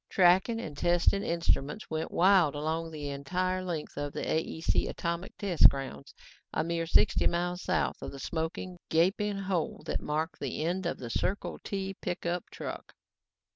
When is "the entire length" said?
2.89-3.97